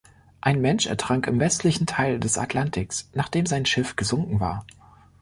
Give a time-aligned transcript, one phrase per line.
[0.41, 4.65] Ein Mensch ertrank im westlichen Teil des Atlantiks, nachdem sein Schiff gesunken war.